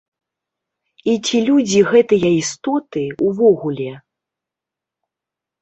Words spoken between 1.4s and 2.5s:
людзі гэтыя